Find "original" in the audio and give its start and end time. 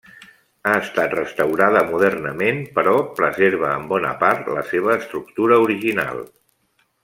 5.69-6.27